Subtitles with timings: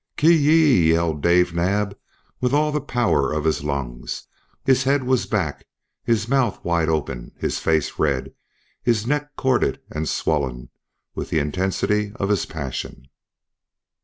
[0.17, 1.95] "Ki yi i i!" yelled Dave Naab
[2.39, 4.25] with all the power of his lungs.
[4.63, 5.63] His head was back,
[6.03, 8.33] his mouth wide open, his face red,
[8.81, 10.69] his neck corded and swollen
[11.13, 13.09] with the intensity of his passion.